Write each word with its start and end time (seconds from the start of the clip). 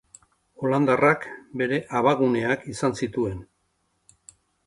Holandarrak 0.61 1.27
bere 1.61 1.79
abaguneak 1.99 2.65
izan 2.73 2.97
zituen. 3.03 3.39